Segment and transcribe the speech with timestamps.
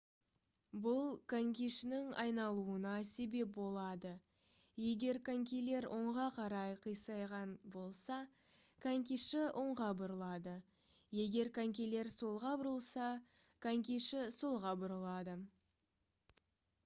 [0.83, 4.13] бұл конькишінің айналуына себеп болады
[4.85, 8.17] егер конькилер оңға қарай қисайған болса
[8.87, 10.55] конькиші оңға бұрылады
[11.25, 13.11] егер конькилер солға бұрылса
[13.67, 15.37] конькиші солға бұрылады